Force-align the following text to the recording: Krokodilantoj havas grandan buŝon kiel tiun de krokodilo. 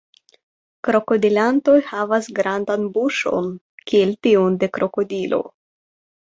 Krokodilantoj 0.87 1.75
havas 1.89 2.29
grandan 2.39 2.87
buŝon 2.97 3.51
kiel 3.93 4.15
tiun 4.29 4.57
de 4.65 4.71
krokodilo. 4.79 5.43